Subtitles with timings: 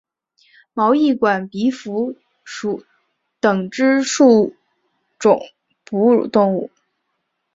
[0.73, 2.83] 毛翼管鼻蝠属
[3.39, 4.55] 等之数
[5.19, 5.39] 种
[5.83, 6.71] 哺乳动物。